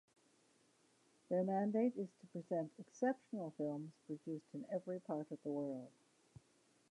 [1.29, 5.91] Their mandate is to present exceptional films produced in every part of the world.